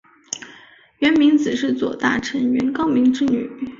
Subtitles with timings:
[0.97, 3.47] 源明子是左大臣源高明之女。